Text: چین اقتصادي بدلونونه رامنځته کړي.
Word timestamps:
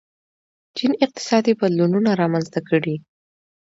چین 0.77 0.91
اقتصادي 1.05 1.53
بدلونونه 1.59 2.09
رامنځته 2.21 2.59
کړي. 2.69 2.95